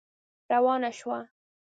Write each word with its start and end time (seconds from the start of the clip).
روانه 0.51 0.91
شوه. 0.99 1.19